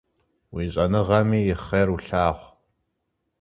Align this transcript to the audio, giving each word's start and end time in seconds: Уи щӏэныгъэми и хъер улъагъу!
Уи 0.53 0.65
щӏэныгъэми 0.73 1.39
и 1.53 1.55
хъер 1.63 1.87
улъагъу! 1.95 2.49